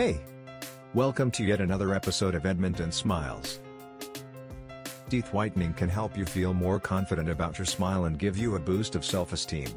[0.00, 0.18] Hey!
[0.94, 3.60] Welcome to yet another episode of Edmonton Smiles.
[5.10, 8.58] Teeth whitening can help you feel more confident about your smile and give you a
[8.58, 9.68] boost of self-esteem.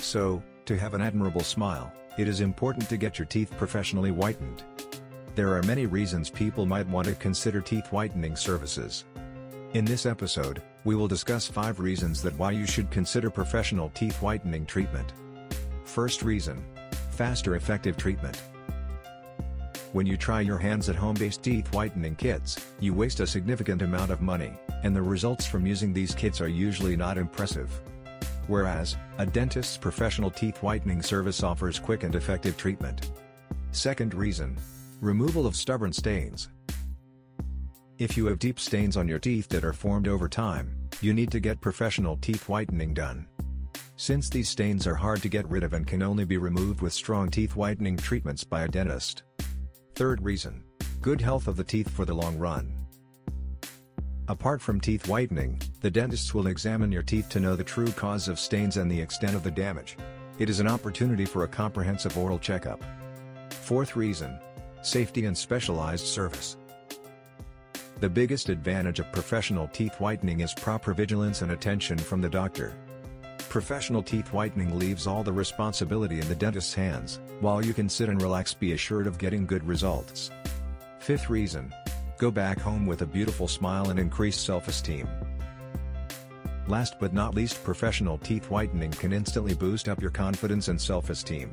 [0.00, 4.64] So, to have an admirable smile, it is important to get your teeth professionally whitened.
[5.34, 9.06] There are many reasons people might want to consider teeth whitening services.
[9.72, 14.20] In this episode, we will discuss 5 reasons that why you should consider professional teeth
[14.20, 15.14] whitening treatment.
[15.84, 16.62] First reason.
[17.12, 18.38] Faster effective treatment.
[19.92, 24.10] When you try your hands at home-based teeth whitening kits, you waste a significant amount
[24.10, 24.52] of money,
[24.82, 27.70] and the results from using these kits are usually not impressive.
[28.48, 33.12] Whereas, a dentist's professional teeth whitening service offers quick and effective treatment.
[33.72, 34.58] Second reason.
[35.00, 36.50] Removal of stubborn stains.
[37.96, 41.30] If you have deep stains on your teeth that are formed over time, you need
[41.32, 43.26] to get professional teeth whitening done.
[43.96, 46.92] Since these stains are hard to get rid of and can only be removed with
[46.92, 49.22] strong teeth whitening treatments by a dentist.
[49.98, 50.62] Third reason.
[51.02, 52.72] Good health of the teeth for the long run.
[54.28, 58.28] Apart from teeth whitening, the dentists will examine your teeth to know the true cause
[58.28, 59.96] of stains and the extent of the damage.
[60.38, 62.80] It is an opportunity for a comprehensive oral checkup.
[63.50, 64.38] Fourth reason.
[64.82, 66.56] Safety and specialized service.
[67.98, 72.72] The biggest advantage of professional teeth whitening is proper vigilance and attention from the doctor.
[73.48, 78.10] Professional teeth whitening leaves all the responsibility in the dentist's hands, while you can sit
[78.10, 80.30] and relax be assured of getting good results.
[80.98, 81.72] Fifth reason.
[82.18, 85.08] Go back home with a beautiful smile and increased self-esteem.
[86.66, 91.50] Last but not least professional teeth whitening can instantly boost up your confidence and self-esteem.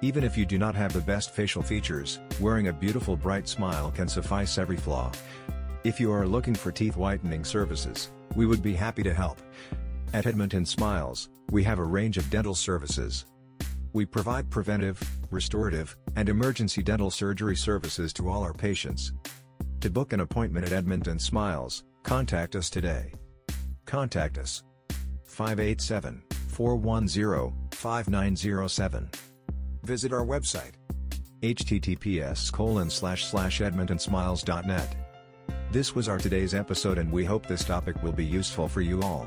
[0.00, 3.92] Even if you do not have the best facial features, wearing a beautiful bright smile
[3.92, 5.12] can suffice every flaw.
[5.84, 9.38] If you are looking for teeth whitening services, we would be happy to help.
[10.14, 13.24] At Edmonton Smiles, we have a range of dental services.
[13.94, 19.12] We provide preventive, restorative, and emergency dental surgery services to all our patients.
[19.80, 23.14] To book an appointment at Edmonton Smiles, contact us today.
[23.86, 24.62] Contact us
[25.24, 29.10] 587 410 5907.
[29.82, 30.72] Visit our website
[31.42, 34.94] https colon slash slash edmontonsmiles.net.
[35.72, 39.00] This was our today's episode and we hope this topic will be useful for you
[39.02, 39.26] all.